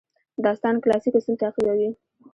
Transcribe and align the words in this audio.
داستان 0.45 0.75
کلاسیک 0.83 1.13
اصول 1.17 1.35
تعقیبوي. 1.41 1.89